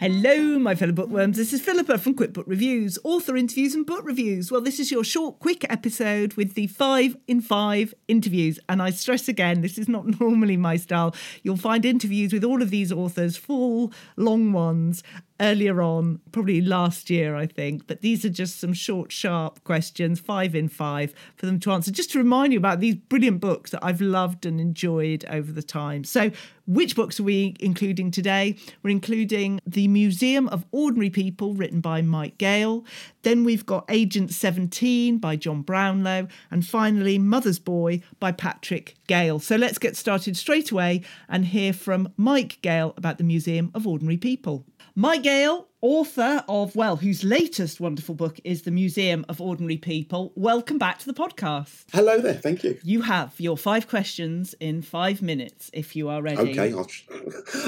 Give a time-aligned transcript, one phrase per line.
[0.00, 1.36] Hello, my fellow bookworms.
[1.36, 4.48] This is Philippa from Quick Book Reviews, author interviews and book reviews.
[4.48, 8.60] Well, this is your short, quick episode with the five in five interviews.
[8.68, 11.16] And I stress again, this is not normally my style.
[11.42, 15.02] You'll find interviews with all of these authors, full, long ones,
[15.40, 17.86] earlier on, probably last year, I think.
[17.86, 21.90] But these are just some short, sharp questions, five in five, for them to answer,
[21.90, 25.62] just to remind you about these brilliant books that I've loved and enjoyed over the
[25.62, 26.04] time.
[26.04, 26.30] So,
[26.66, 28.56] which books are we including today?
[28.82, 32.84] We're including The Museum of Ordinary People, written by Mike Gayle.
[33.22, 36.28] Then we've got Agent 17 by John Brownlow.
[36.50, 39.38] And finally, Mother's Boy by Patrick Gale.
[39.38, 43.86] So let's get started straight away and hear from Mike Gayle about the Museum of
[43.86, 44.66] Ordinary People.
[45.00, 50.32] Mike Gayle, author of, well, whose latest wonderful book is The Museum of Ordinary People.
[50.34, 51.84] Welcome back to the podcast.
[51.92, 52.76] Hello there, thank you.
[52.82, 56.50] You have your five questions in five minutes if you are ready.
[56.50, 57.12] Okay, I'll, tr-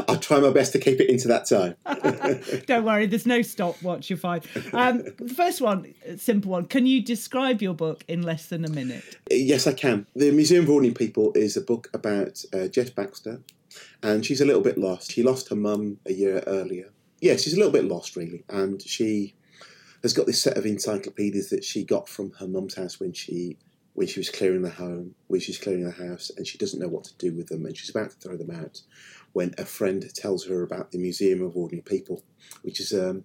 [0.09, 1.77] I'll try my best to keep it into that time.
[2.67, 4.11] Don't worry, there's no stopwatch.
[4.11, 4.41] You're fine.
[4.73, 6.67] Um, the first one, simple one.
[6.67, 9.19] Can you describe your book in less than a minute?
[9.31, 10.05] yes, I can.
[10.17, 13.41] The Museum of Ordinary People is a book about uh, Jess Baxter,
[14.03, 15.13] and she's a little bit lost.
[15.13, 16.91] She lost her mum a year earlier.
[17.21, 19.35] Yeah, she's a little bit lost, really, and she
[20.03, 23.59] has got this set of encyclopedias that she got from her mum's house when she
[23.93, 26.89] when she was clearing the home, when she's clearing the house, and she doesn't know
[26.89, 28.81] what to do with them, and she's about to throw them out
[29.33, 32.23] when a friend tells her about the Museum of Ordinary People,
[32.63, 33.25] which is um,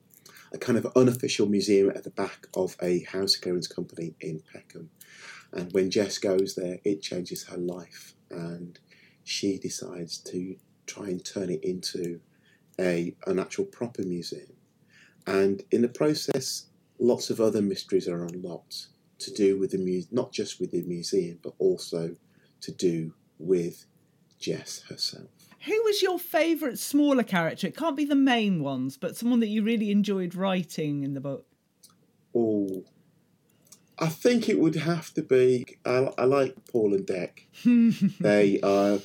[0.54, 4.90] a kind of unofficial museum at the back of a house clearance company in Peckham.
[5.54, 8.78] And when Jess goes there, it changes her life, and
[9.24, 10.56] she decides to
[10.88, 12.20] try and turn it into
[12.80, 14.54] a an actual proper museum.
[15.28, 16.68] And in the process,
[17.00, 18.88] lots of other mysteries are unlocked
[19.20, 22.16] to do with the mu- not just with the museum, but also
[22.62, 23.86] to do with
[24.40, 25.30] Jess herself.
[25.66, 27.68] Who was your favourite smaller character?
[27.68, 31.22] It can't be the main ones, but someone that you really enjoyed writing in the
[31.22, 31.46] book.
[32.36, 32.84] Oh,
[33.98, 35.66] I think it would have to be.
[35.86, 37.48] I, I like Paul and Deck.
[37.66, 39.00] they are.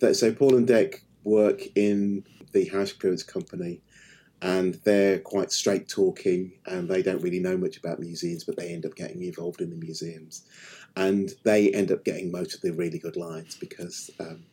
[0.00, 3.80] They, so Paul and Deck work in the house clearance company,
[4.42, 8.72] and they're quite straight talking, and they don't really know much about museums, but they
[8.72, 10.44] end up getting involved in the museums,
[10.96, 14.10] and they end up getting most of the really good lines because.
[14.20, 14.44] Um,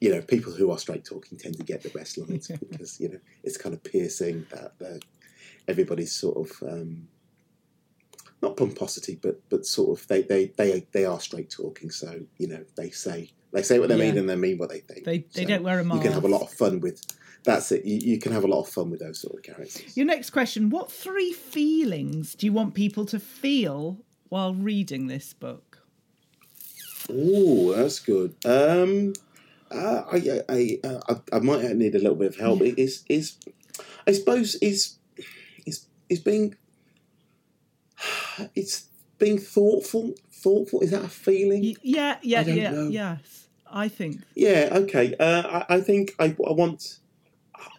[0.00, 3.08] you know, people who are straight talking tend to get the best lines because you
[3.08, 5.02] know it's kind of piercing that that
[5.66, 7.08] everybody's sort of um,
[8.42, 11.90] not pomposity, but but sort of they they they they are straight talking.
[11.90, 14.04] So you know they say they say what they Yeah.
[14.04, 15.04] mean and they mean what they think.
[15.04, 15.94] They- they So don't wear a mask.
[15.96, 17.00] You can have a lot of fun with.
[17.44, 17.84] That's it.
[17.84, 19.96] You, you can have a lot of fun with those sort of characters.
[19.96, 25.32] Your next question What three feelings do you want people to feel while reading this
[25.32, 25.78] book?
[27.10, 28.34] Oh, that's good.
[28.46, 29.12] Um,
[29.70, 32.62] uh, I, I, I, I, I might need a little bit of help.
[32.62, 33.36] It Is is
[34.06, 34.96] I suppose is
[35.66, 36.54] is is being
[38.54, 38.88] it's
[39.18, 40.14] being thoughtful.
[40.32, 41.76] Thoughtful is that a feeling?
[41.82, 42.88] Yeah, yeah, yeah, know.
[42.88, 43.48] yes.
[43.70, 44.22] I think.
[44.34, 44.68] Yeah.
[44.72, 45.14] Okay.
[45.18, 47.00] Uh, I, I think I, I want.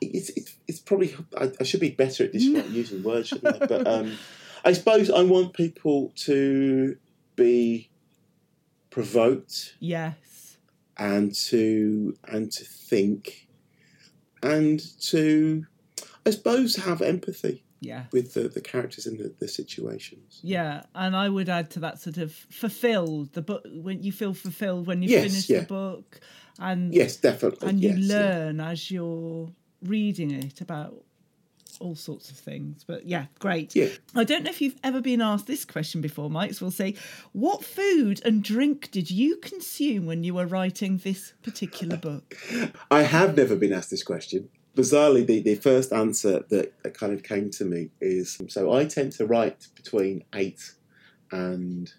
[0.01, 3.65] It's it's, it's probably I, I should be better at describing using words, shouldn't I?
[3.65, 4.17] But um,
[4.63, 6.97] I suppose I want people to
[7.35, 7.89] be
[8.89, 10.57] provoked Yes.
[10.97, 13.47] and to and to think
[14.41, 14.79] and
[15.09, 15.65] to
[16.25, 18.05] I suppose have empathy Yeah.
[18.11, 20.39] with the, the characters and the, the situations.
[20.41, 24.33] Yeah, and I would add to that sort of fulfilled the book when you feel
[24.33, 25.59] fulfilled when you Yes, finish yeah.
[25.61, 26.19] the book,
[26.59, 27.69] and Yes, definitely.
[27.69, 28.15] and you yes, yeah.
[28.17, 29.49] learn as you're
[29.85, 30.95] reading it about
[31.79, 32.83] all sorts of things.
[32.85, 33.75] But yeah, great.
[33.75, 33.89] Yeah.
[34.15, 36.53] I don't know if you've ever been asked this question before, Mike.
[36.53, 36.95] So we'll say,
[37.31, 42.35] what food and drink did you consume when you were writing this particular book?
[42.89, 44.49] I have never been asked this question.
[44.75, 49.13] Bizarrely, the, the first answer that kind of came to me is so I tend
[49.13, 50.73] to write between eight
[51.31, 51.91] and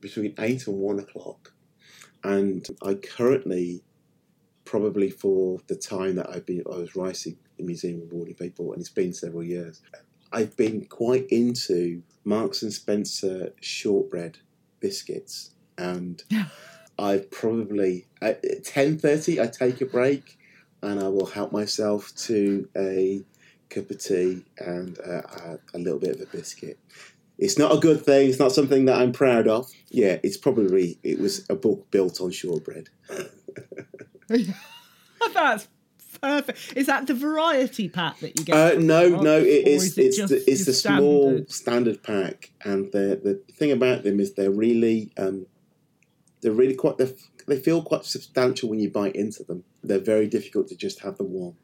[0.00, 1.52] between eight and one o'clock,
[2.22, 3.82] and I currently
[4.64, 8.72] probably for the time that I've been I was writing the Museum of Ordinary People,
[8.72, 9.82] and it's been several years.
[10.32, 14.38] I've been quite into Marks and Spencer shortbread
[14.80, 16.22] biscuits, and
[16.98, 20.38] I probably at ten thirty I take a break,
[20.82, 23.22] and I will help myself to a
[23.70, 26.78] cup of tea and uh, a little bit of a biscuit.
[27.38, 28.28] It's not a good thing.
[28.28, 29.68] It's not something that I'm proud of.
[29.88, 32.88] Yeah, it's probably it was a book built on shortbread.
[35.34, 35.68] That's
[36.20, 36.74] perfect.
[36.76, 38.54] Is that the variety pack that you get?
[38.56, 39.98] Uh, no, no, it or is.
[39.98, 41.50] it it's the, it's the small standard?
[41.50, 45.46] standard pack, and the the thing about them is they're really um,
[46.40, 47.12] they're really quite they
[47.46, 49.64] they feel quite substantial when you bite into them.
[49.82, 51.56] They're very difficult to just have the one.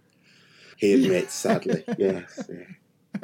[0.76, 2.48] He admits, sadly, yes.
[2.48, 2.64] Yeah.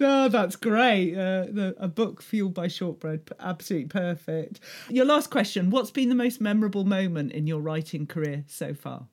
[0.00, 1.14] no, that's great.
[1.14, 4.60] Uh, the, a book fueled by shortbread, absolutely perfect.
[4.88, 9.06] Your last question: What's been the most memorable moment in your writing career so far?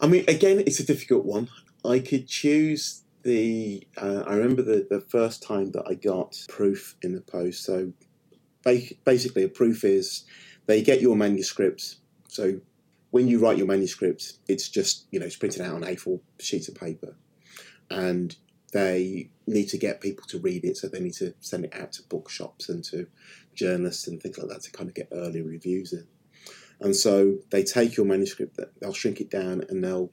[0.00, 1.48] I mean, again, it's a difficult one.
[1.84, 3.86] I could choose the.
[3.96, 7.64] Uh, I remember the, the first time that I got proof in the post.
[7.64, 7.92] So
[8.64, 10.24] basically, a proof is
[10.66, 11.96] they get your manuscript.
[12.28, 12.60] So
[13.10, 16.68] when you write your manuscript, it's just you know it's printed out on A4 sheets
[16.68, 17.16] of paper,
[17.90, 18.36] and
[18.72, 20.76] they need to get people to read it.
[20.76, 23.06] So they need to send it out to bookshops and to
[23.54, 26.06] journalists and things like that to kind of get early reviews in.
[26.80, 30.10] And so they take your manuscript, they'll shrink it down, and they'll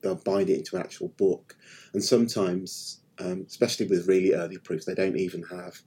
[0.00, 1.56] they'll bind it into an actual book.
[1.92, 5.80] And sometimes, um, especially with really early proofs, they don't even have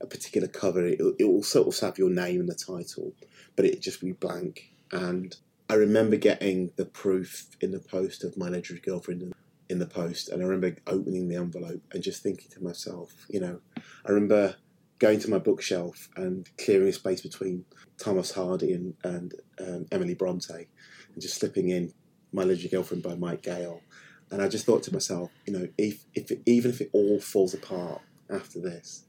[0.00, 0.86] a particular cover.
[0.86, 3.12] It, it will sort of have your name and the title,
[3.54, 4.72] but it just be blank.
[4.92, 5.36] And
[5.68, 9.34] I remember getting the proof in the post of my legendary girlfriend
[9.68, 13.40] in, the post, and I remember opening the envelope and just thinking to myself, you
[13.40, 14.56] know, I remember
[14.98, 17.64] going to my bookshelf and clearing a space between
[17.98, 21.92] Thomas Hardy and, and um, Emily Bronte and just slipping in
[22.32, 23.82] My Legendary Girlfriend by Mike Gayle.
[24.30, 27.20] And I just thought to myself, you know, if, if it, even if it all
[27.20, 29.04] falls apart after this,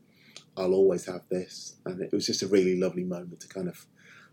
[0.56, 1.77] I'll always have this.
[1.86, 3.86] And it was just a really lovely moment to kind of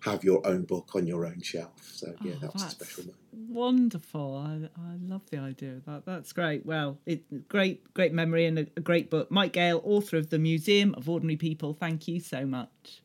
[0.04, 1.72] have your own book on your own shelf.
[1.82, 3.18] So yeah, Oh, that was a special moment.
[3.32, 4.36] Wonderful.
[4.36, 6.04] I, I love the idea of that.
[6.04, 6.66] That's great.
[6.66, 9.30] Well, it great, great memory and a, a great book.
[9.30, 11.72] Mike Gayle, author of The Museum of Ordinary People.
[11.72, 13.02] Thank you so much.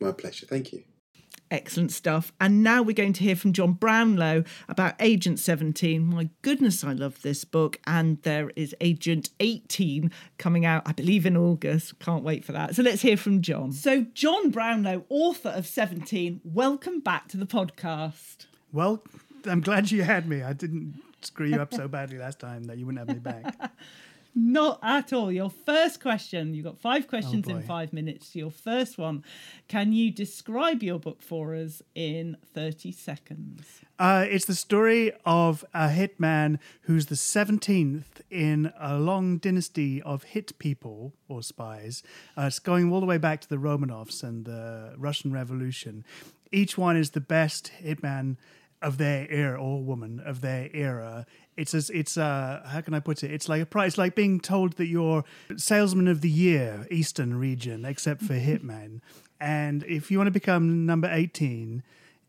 [0.00, 0.46] My pleasure.
[0.46, 0.84] Thank you.
[1.50, 2.32] Excellent stuff.
[2.40, 6.04] And now we're going to hear from John Brownlow about Agent 17.
[6.04, 7.78] My goodness, I love this book.
[7.86, 11.98] And there is Agent 18 coming out, I believe, in August.
[12.00, 12.74] Can't wait for that.
[12.74, 13.72] So let's hear from John.
[13.72, 18.46] So, John Brownlow, author of 17, welcome back to the podcast.
[18.72, 19.02] Well,
[19.46, 20.42] I'm glad you had me.
[20.42, 23.72] I didn't screw you up so badly last time that you wouldn't have me back.
[24.40, 25.32] Not at all.
[25.32, 26.54] Your first question.
[26.54, 28.36] You've got five questions in five minutes.
[28.36, 29.24] Your first one.
[29.66, 33.80] Can you describe your book for us in 30 seconds?
[33.98, 40.22] Uh, it's the story of a hitman who's the 17th in a long dynasty of
[40.22, 42.04] hit people or spies.
[42.36, 46.04] Uh, it's going all the way back to the Romanovs and the Russian Revolution.
[46.52, 48.36] Each one is the best hitman
[48.80, 51.26] of their era or woman of their era.
[51.56, 53.32] It's as it's uh how can I put it?
[53.32, 53.92] It's like a prize.
[53.92, 55.24] It's like being told that you're
[55.56, 59.00] salesman of the year, Eastern region, except for hitman.
[59.40, 61.82] And if you want to become number 18,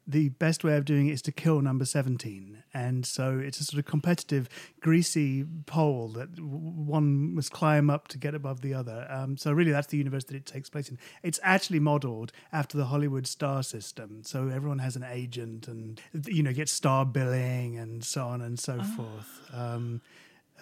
[0.10, 2.64] the best way of doing it is to kill number 17.
[2.74, 4.50] And so it's a sort of competitive,
[4.82, 9.06] greasy pole that one must climb up to get above the other.
[9.10, 10.98] Um, so, really, that's the universe that it takes place in.
[11.22, 14.24] It's actually modeled after the Hollywood star system.
[14.24, 18.60] So, everyone has an agent and, you know, gets star billing and so on and
[18.60, 19.42] so forth.
[19.54, 20.02] Um,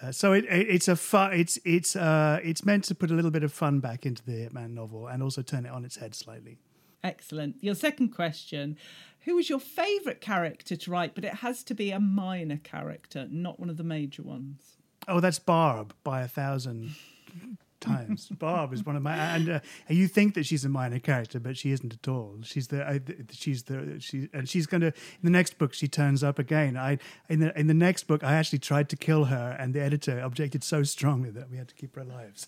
[0.02, 3.14] uh, so it, it, it's a fu- it's it's uh, it's meant to put a
[3.14, 5.96] little bit of fun back into the Hitman novel and also turn it on its
[5.96, 6.58] head slightly.
[7.02, 7.56] Excellent.
[7.60, 8.76] Your second question
[9.28, 11.14] Who was your favourite character to write?
[11.14, 14.78] But it has to be a minor character, not one of the major ones.
[15.06, 16.94] Oh, that's Barb by a thousand
[17.78, 18.28] times.
[18.38, 21.58] Barb is one of my, and uh, you think that she's a minor character, but
[21.58, 22.36] she isn't at all.
[22.42, 22.98] She's the, uh,
[23.30, 24.86] she's the, she, and she's going to.
[24.86, 26.78] In the next book, she turns up again.
[26.78, 26.96] I
[27.28, 30.18] in the in the next book, I actually tried to kill her, and the editor
[30.20, 32.46] objected so strongly that we had to keep her alive.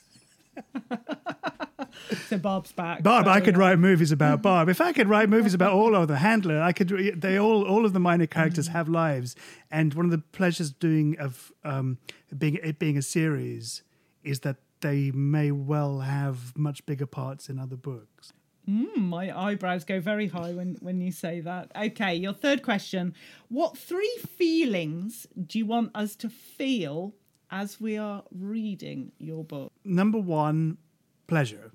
[2.28, 3.02] So Barb's back.
[3.02, 3.60] Barb, I could yeah.
[3.60, 4.68] write movies about Barb.
[4.68, 6.88] If I could write movies about all of the handler, I could.
[7.20, 9.34] They all, all of the minor characters have lives,
[9.70, 11.98] and one of the pleasures doing of um,
[12.36, 13.82] being it being a series
[14.22, 18.32] is that they may well have much bigger parts in other books.
[18.66, 21.72] My eyebrows go very high when, when you say that.
[21.74, 23.14] Okay, your third question.
[23.48, 27.14] What three feelings do you want us to feel
[27.50, 29.72] as we are reading your book?
[29.84, 30.78] Number one,
[31.26, 31.72] pleasure.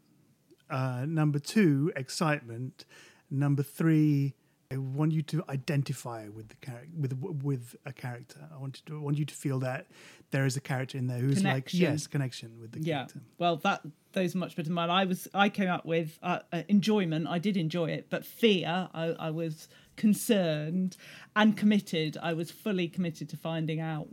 [0.70, 2.86] Uh, number two, excitement.
[3.30, 4.34] Number three,
[4.72, 8.40] I want you to identify with the character, with with a character.
[8.54, 9.86] I want you to I want you to feel that
[10.32, 11.80] there is a character in there who's like Connection.
[11.82, 12.96] yes, connection with the Yeah.
[12.98, 13.22] character.
[13.38, 13.82] Well, that
[14.14, 14.90] those are much better than mine.
[14.90, 17.28] I was I came up with uh, uh, enjoyment.
[17.28, 18.90] I did enjoy it, but fear.
[18.94, 19.68] I, I was
[19.98, 20.98] concerned
[21.36, 22.18] and committed.
[22.22, 24.08] I was fully committed to finding out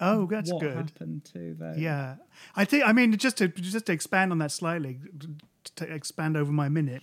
[0.00, 0.76] Oh, that's what good.
[0.76, 1.74] happened to them.
[1.78, 2.16] Yeah,
[2.56, 2.84] I think.
[2.86, 4.98] I mean, just to just to expand on that slightly,
[5.76, 7.02] to expand over my minute,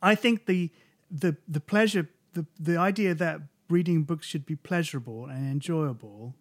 [0.00, 0.70] I think the
[1.10, 6.34] the the pleasure, the the idea that reading books should be pleasurable and enjoyable,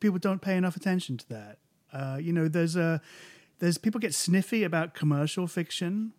[0.00, 1.58] people don't pay enough attention to that.
[1.92, 3.00] Uh, you know, there's a
[3.58, 6.12] there's people get sniffy about commercial fiction.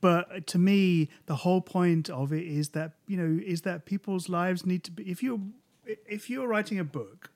[0.00, 4.28] But to me, the whole point of it is that you know is that people's
[4.28, 5.10] lives need to be.
[5.10, 5.52] If you
[5.84, 7.30] if you're writing a book,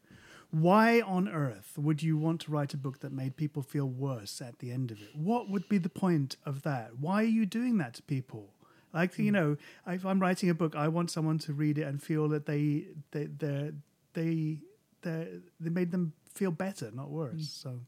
[0.51, 4.41] why on earth would you want to write a book that made people feel worse
[4.41, 5.15] at the end of it?
[5.15, 6.99] What would be the point of that?
[6.99, 8.51] Why are you doing that to people?
[8.95, 9.35] Like you hmm.
[9.35, 12.47] know, if I'm writing a book, I want someone to read it and feel that
[12.47, 13.73] they they they
[14.15, 14.59] they
[15.03, 15.29] they,
[15.61, 17.33] they made them feel better, not worse.
[17.33, 17.41] Hmm.
[17.69, 17.81] So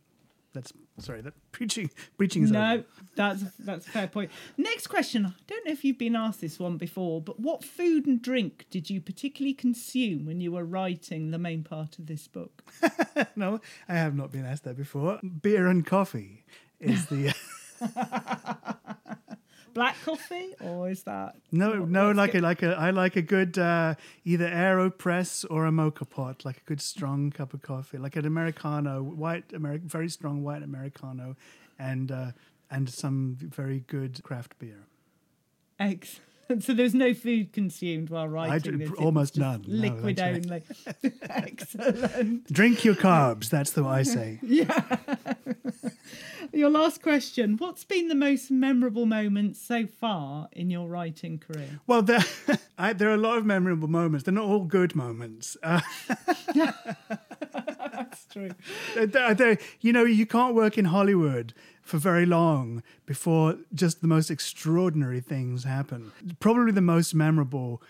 [0.55, 2.85] that's sorry that preaching preaching is No, over.
[3.17, 4.31] that's that's a fair point.
[4.57, 5.27] Next question.
[5.27, 8.67] I don't know if you've been asked this one before, but what food and drink
[8.71, 12.63] did you particularly consume when you were writing the main part of this book?
[13.37, 15.21] no, I have not been asked that before.
[15.43, 16.45] Beer and coffee
[16.81, 17.35] is the
[19.79, 23.23] Black coffee, or is that no no like get- a like a I like a
[23.37, 23.95] good uh,
[24.25, 28.27] either Aeropress or a mocha pot, like a good strong cup of coffee, like an
[28.27, 31.37] americano, white American, very strong white americano,
[31.79, 32.31] and uh,
[32.71, 34.83] and some very good craft beer.
[35.79, 36.25] Excellent.
[36.65, 38.89] So there's no food consumed while writing d- this.
[38.89, 39.61] It almost none.
[39.65, 40.35] just No, liquid right.
[40.47, 40.63] only.
[41.23, 42.51] Excellent.
[42.51, 43.51] Drink your carbs.
[43.51, 44.39] That's the I say.
[46.59, 47.57] Your last question.
[47.57, 51.79] What's been the most memorable moment so far in your writing career?
[51.87, 52.25] Well, there,
[52.79, 54.25] I, there are a lot of memorable moments.
[54.25, 55.57] They're not all good moments.
[55.63, 55.81] Uh,
[57.93, 58.51] That's true.
[58.97, 64.09] They're- they're- you know, you can't work in Hollywood for very long before just the
[64.09, 66.11] most extraordinary things happen.
[66.41, 67.81] Probably the most memorable.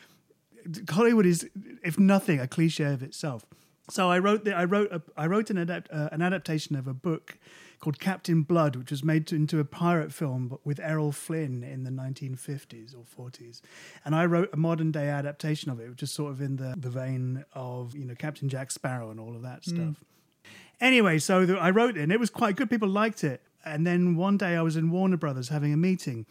[0.91, 1.49] Hollywood is,
[1.83, 3.47] if nothing, a cliche of itself.
[3.89, 6.87] So I wrote the, I wrote a, I wrote an adapt, uh, an adaptation of
[6.87, 7.39] a book
[7.81, 11.63] called Captain Blood, which was made to, into a pirate film but with Errol Flynn
[11.63, 13.61] in the 1950s or 40s,
[14.05, 16.75] and I wrote a modern day adaptation of it, which is sort of in the,
[16.77, 19.75] the vein of you know Captain Jack Sparrow and all of that hmm.
[19.75, 20.05] stuff.
[20.81, 22.71] Anyway, so the, I wrote it, and it was quite good.
[22.71, 23.43] People liked it.
[23.65, 26.27] And then one day I was in Warner Brothers having a meeting,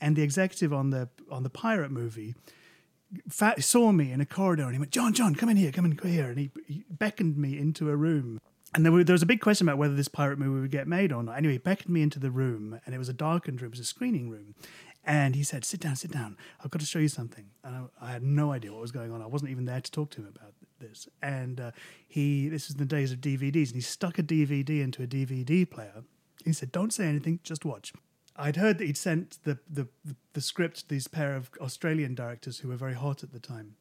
[0.00, 2.34] and the executive on the on the pirate movie
[3.28, 5.98] saw me in a corridor, and he went, "John, John, come in here, come in
[5.98, 8.40] here," and he, he beckoned me into a room.
[8.74, 10.86] And there, were, there was a big question about whether this pirate movie would get
[10.86, 11.38] made or not.
[11.38, 13.80] Anyway, he beckoned me into the room, and it was a darkened room, it was
[13.80, 14.54] a screening room.
[15.04, 16.36] And he said, Sit down, sit down.
[16.62, 17.46] I've got to show you something.
[17.64, 19.22] And I, I had no idea what was going on.
[19.22, 21.08] I wasn't even there to talk to him about this.
[21.22, 21.70] And uh,
[22.06, 25.68] he, this was the days of DVDs, and he stuck a DVD into a DVD
[25.68, 26.04] player.
[26.44, 27.94] He said, Don't say anything, just watch.
[28.36, 32.14] I'd heard that he'd sent the, the, the, the script to these pair of Australian
[32.14, 33.74] directors who were very hot at the time.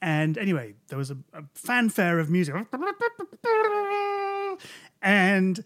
[0.00, 2.54] And anyway, there was a, a fanfare of music.
[5.04, 5.62] And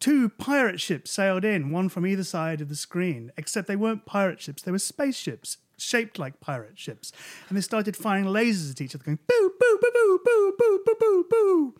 [0.00, 4.04] two pirate ships sailed in, one from either side of the screen, except they weren't
[4.04, 7.12] pirate ships, they were spaceships shaped like pirate ships.
[7.48, 10.80] And they started firing lasers at each other, going boo, boo, boo, boo, boo, boo,
[10.84, 11.74] boo, boo, boo.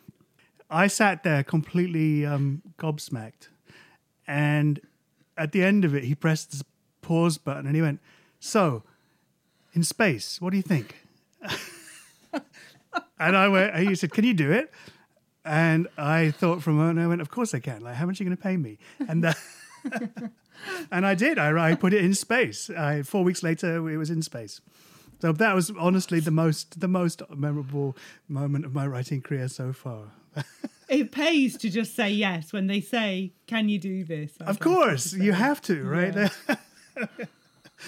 [0.70, 3.49] I sat there completely um, gobsmacked.
[4.26, 4.80] And
[5.37, 6.64] at the end of it, he pressed the
[7.02, 8.00] pause button and he went,
[8.38, 8.85] So,
[9.73, 10.94] in space, what do you think?
[13.18, 14.73] and I went, he said, Can you do it?
[15.45, 17.80] And I thought for a moment, I went, Of course I can.
[17.83, 18.78] Like, how much are you going to pay me?
[19.09, 19.33] And uh,
[20.90, 21.38] and I did.
[21.38, 22.71] I, I put it in space.
[22.71, 24.61] I, four weeks later, it was in space.
[25.21, 27.97] So that was honestly the most the most memorable
[28.28, 30.12] moment of my writing career so far.
[30.88, 34.59] It pays to just say yes when they say, "Can you do this?" I Of
[34.59, 36.14] course, you have to, right?
[36.14, 36.57] Yeah.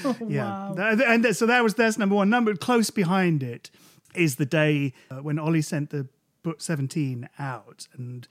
[0.05, 0.45] Oh, yeah.
[0.45, 0.75] wow.
[0.79, 2.29] And that- so that was that's number one.
[2.31, 3.71] Number close behind it
[4.15, 6.09] is the day uh, when Ollie sent the
[6.43, 8.29] book seventeen out, and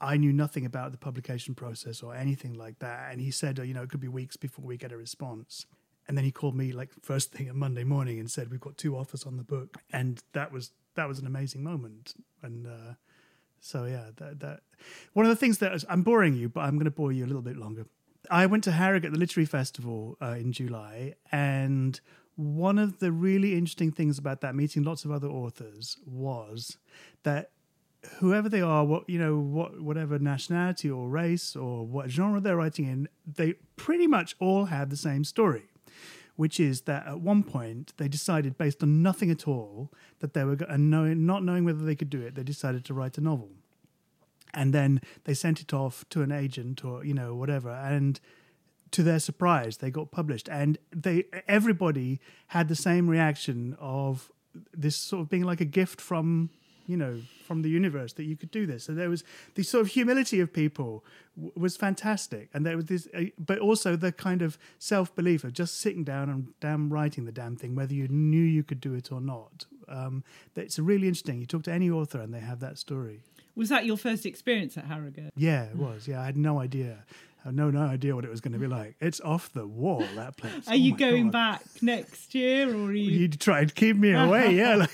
[0.00, 3.10] I knew nothing about the publication process or anything like that.
[3.10, 5.66] And he said, oh, you know, it could be weeks before we get a response.
[6.06, 8.78] And then he called me like first thing on Monday morning and said, we've got
[8.78, 9.76] two offers on the book.
[9.92, 12.14] And that was that was an amazing moment.
[12.42, 12.94] And uh,
[13.60, 14.60] so yeah, that, that
[15.14, 17.26] one of the things that I'm boring you, but I'm going to bore you a
[17.26, 17.86] little bit longer.
[18.30, 22.00] I went to Harrogate, the literary festival, uh, in July, and
[22.38, 26.78] one of the really interesting things about that meeting lots of other authors was
[27.24, 27.50] that
[28.18, 32.56] whoever they are, what you know, what whatever nationality or race or what genre they're
[32.56, 35.64] writing in, they pretty much all had the same story,
[36.36, 40.44] which is that at one point they decided, based on nothing at all, that they
[40.44, 43.20] were and knowing, not knowing whether they could do it, they decided to write a
[43.20, 43.50] novel,
[44.54, 48.20] and then they sent it off to an agent or you know whatever, and
[48.92, 54.30] to their surprise, they got published, and they everybody had the same reaction of
[54.72, 56.50] this sort of being like a gift from
[56.86, 58.84] you know from the universe that you could do this.
[58.84, 61.04] So there was the sort of humility of people
[61.36, 65.44] w- was fantastic, and there was this, uh, but also the kind of self belief
[65.44, 68.80] of just sitting down and damn writing the damn thing, whether you knew you could
[68.80, 69.66] do it or not.
[69.88, 70.24] Um,
[70.56, 71.40] it's really interesting.
[71.40, 73.20] You talk to any author, and they have that story.
[73.56, 75.32] Was that your first experience at Harrogate?
[75.36, 76.06] Yeah, it was.
[76.06, 77.04] Yeah, I had no idea.
[77.44, 78.96] I had no, no idea what it was going to be like.
[79.00, 80.66] It's off the wall, that place.
[80.68, 81.32] Are Oh you going God.
[81.32, 83.10] back next year, or are you?
[83.12, 84.86] You tried to keep me away, yeah.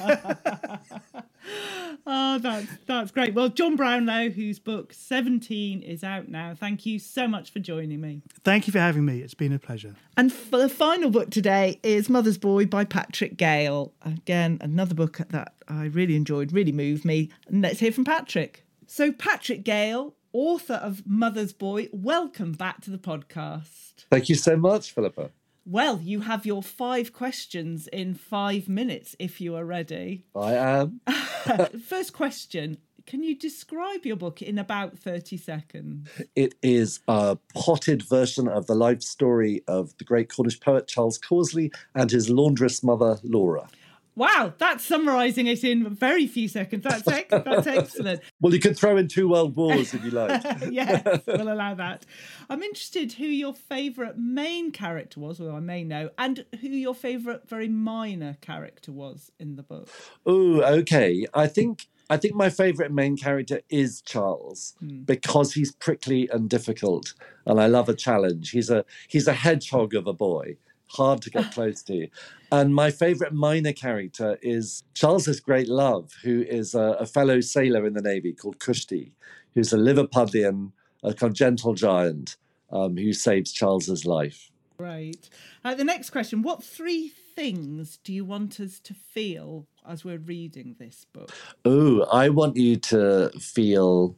[2.06, 3.34] Oh, that's that's great.
[3.34, 6.54] Well, John Brownlow, whose book Seventeen is out now.
[6.54, 8.22] Thank you so much for joining me.
[8.44, 9.20] Thank you for having me.
[9.20, 9.94] It's been a pleasure.
[10.16, 13.92] And for the final book today is Mother's Boy by Patrick Gale.
[14.02, 17.30] Again, another book that I really enjoyed, really moved me.
[17.48, 18.64] And let's hear from Patrick.
[18.86, 24.05] So, Patrick Gale, author of Mother's Boy, welcome back to the podcast.
[24.11, 25.31] Thank you so much, Philippa.
[25.64, 30.25] Well, you have your five questions in five minutes if you are ready.
[30.37, 31.00] I am.
[31.87, 36.09] First question Can you describe your book in about 30 seconds?
[36.35, 41.19] It is a potted version of the life story of the great Cornish poet Charles
[41.19, 43.69] Causley and his laundress mother, Laura.
[44.16, 46.85] Wow, that's summarising it in very few seconds.
[46.85, 48.21] That's, ex- that's excellent.
[48.40, 50.42] Well, you could throw in two world wars if you like.
[50.71, 52.04] yes, we'll allow that.
[52.50, 56.94] I'm interested who your favourite main character was, well, I may know, and who your
[56.94, 59.88] favourite very minor character was in the book.
[60.27, 61.27] Oh, okay.
[61.33, 65.03] I think I think my favourite main character is Charles hmm.
[65.03, 67.14] because he's prickly and difficult,
[67.46, 68.50] and I love a challenge.
[68.50, 70.57] He's a he's a hedgehog of a boy,
[70.88, 72.09] hard to get close to.
[72.53, 77.87] And my favourite minor character is Charles's great love, who is a, a fellow sailor
[77.87, 79.12] in the navy called Kushti,
[79.55, 82.37] who's a Liverpudlian, a kind of gentle giant
[82.70, 84.51] um, who saves Charles's life.
[84.79, 85.29] Right.
[85.64, 90.18] Uh, the next question What three things do you want us to feel as we're
[90.18, 91.31] reading this book?
[91.64, 94.16] Oh, I want you to feel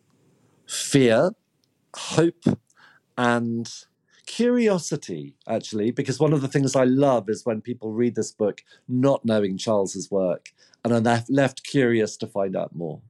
[0.66, 1.30] fear,
[1.94, 2.44] hope,
[3.16, 3.70] and
[4.26, 8.62] curiosity, actually, because one of the things I love is when people read this book
[8.88, 10.52] not knowing Charles's work
[10.84, 13.00] and are left, left curious to find out more.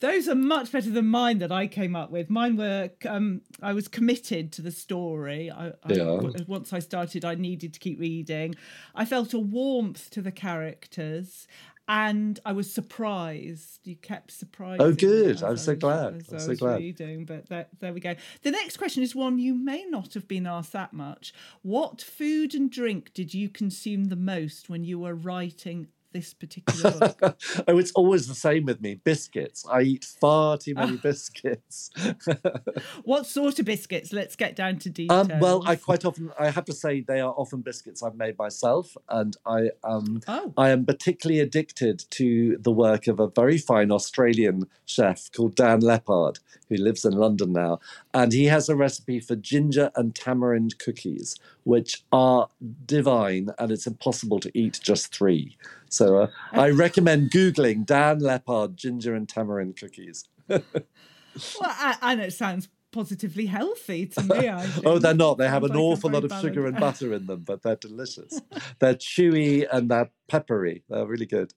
[0.00, 2.30] Those are much better than mine that I came up with.
[2.30, 5.50] Mine were um, I was committed to the story.
[5.50, 6.20] I, Yeah.
[6.46, 8.54] once I started, I needed to keep reading.
[8.94, 11.48] I felt a warmth to the characters,
[11.88, 13.80] and I was surprised.
[13.84, 14.82] You kept surprised.
[14.82, 15.42] Oh, good.
[15.42, 16.22] I'm so glad.
[16.30, 16.80] I'm so glad.
[16.80, 18.14] Reading, but there, there we go.
[18.42, 21.32] The next question is one you may not have been asked that much.
[21.62, 26.90] What food and drink did you consume the most when you were writing this particular
[26.92, 27.36] book?
[27.68, 29.64] oh, it's always the same with me biscuits.
[29.70, 31.90] I eat far too many biscuits.
[33.04, 34.12] what sort of biscuits?
[34.12, 35.30] Let's get down to details.
[35.30, 38.38] Um, well, I quite often I have to say they are often biscuits I've made
[38.38, 40.52] myself, and I um Oh.
[40.56, 45.80] I am particularly addicted to the work of a very fine Australian chef called Dan
[45.80, 47.80] Lepard, who lives in London now,
[48.12, 52.48] and he has a recipe for ginger and tamarind cookies, which are
[52.86, 55.56] divine, and it's impossible to eat just three.
[55.88, 60.28] So uh, I recommend googling Dan Lepard ginger and tamarind cookies.
[61.60, 64.48] Well, I, I know it sounds positively healthy to me.
[64.84, 65.38] Oh, they're not.
[65.38, 68.40] They have an like awful lot of sugar and butter in them, but they're delicious.
[68.78, 70.82] they're chewy and they're peppery.
[70.88, 71.54] They're really good.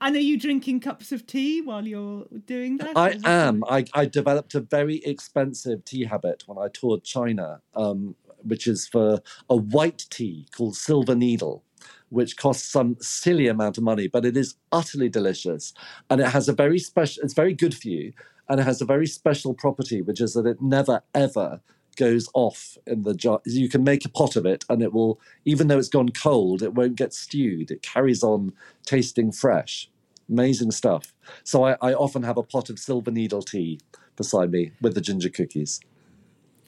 [0.00, 2.96] And are you drinking cups of tea while you're doing that?
[2.96, 3.62] I am.
[3.68, 8.88] I, I developed a very expensive tea habit when I toured China, um, which is
[8.88, 11.62] for a white tea called Silver Needle,
[12.10, 15.72] which costs some silly amount of money, but it is utterly delicious.
[16.08, 18.12] And it has a very special, it's very good for you.
[18.48, 21.60] And it has a very special property, which is that it never, ever
[21.96, 23.40] goes off in the jar.
[23.46, 26.62] You can make a pot of it and it will, even though it's gone cold,
[26.62, 27.70] it won't get stewed.
[27.70, 28.52] It carries on
[28.84, 29.88] tasting fresh.
[30.28, 31.12] Amazing stuff.
[31.44, 33.80] So I, I often have a pot of silver needle tea
[34.16, 35.80] beside me with the ginger cookies.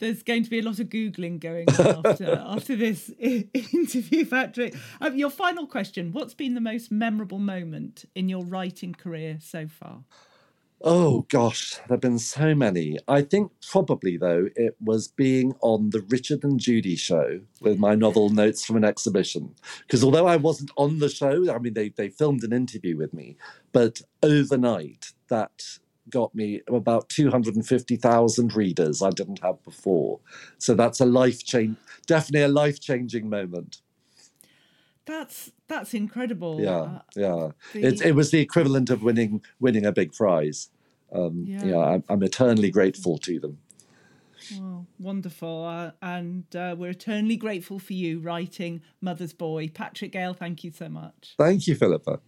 [0.02, 4.74] There's going to be a lot of googling going on after after this interview, Patrick.
[5.00, 9.68] Um, your final question: What's been the most memorable moment in your writing career so
[9.68, 10.02] far?
[10.80, 12.98] Oh gosh, there have been so many.
[13.06, 17.94] I think probably though it was being on the Richard and Judy show with my
[17.94, 19.54] novel Notes from an Exhibition.
[19.82, 23.14] Because although I wasn't on the show, I mean they they filmed an interview with
[23.14, 23.36] me,
[23.70, 25.78] but overnight that
[26.12, 30.20] got me about 250,000 readers I didn't have before.
[30.58, 33.80] So that's a life change definitely a life-changing moment.
[35.04, 36.60] That's that's incredible.
[36.60, 37.48] Yeah, Uh, yeah.
[37.72, 40.68] the- It, it was the equivalent of winning winning a big prize.
[41.12, 41.64] Um, Yeah.
[41.66, 43.58] yeah, I'm, I'm eternally grateful to them.
[44.54, 45.64] Oh, wonderful.
[45.64, 49.68] Uh, and uh, we're eternally grateful for you writing Mother's Boy.
[49.68, 51.34] Patrick Gale, thank you so much.
[51.38, 52.20] Thank you, Philippa.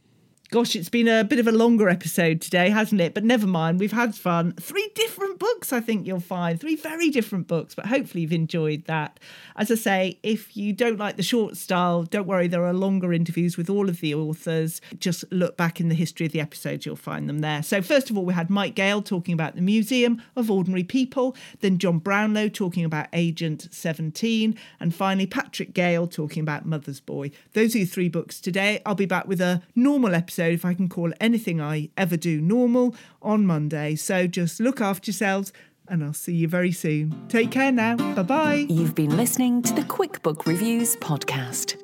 [0.54, 3.12] Gosh, it's been a bit of a longer episode today, hasn't it?
[3.12, 4.52] But never mind, we've had fun.
[4.52, 6.60] Three different books, I think you'll find.
[6.60, 9.18] Three very different books, but hopefully you've enjoyed that.
[9.56, 13.12] As I say, if you don't like the short style, don't worry, there are longer
[13.12, 14.80] interviews with all of the authors.
[14.96, 17.60] Just look back in the history of the episodes, you'll find them there.
[17.64, 21.34] So, first of all, we had Mike Gayle talking about the Museum of Ordinary People,
[21.62, 27.32] then John Brownlow talking about Agent 17, and finally Patrick Gale talking about Mother's Boy.
[27.54, 28.80] Those are your three books today.
[28.86, 32.40] I'll be back with a normal episode, if I can call anything I ever do
[32.40, 33.94] normal, on Monday.
[33.96, 35.52] So just look after yourselves,
[35.88, 37.26] and I'll see you very soon.
[37.28, 37.96] Take care now.
[38.14, 38.66] Bye bye.
[38.68, 41.76] You've been listening to the Quick Book Reviews podcast.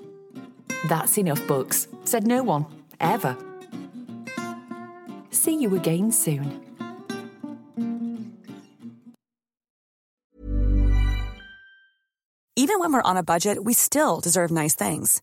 [0.88, 2.66] That's enough books, said no one,
[3.00, 3.36] ever.
[5.30, 6.60] See you again soon.
[12.56, 15.22] Even when we're on a budget, we still deserve nice things.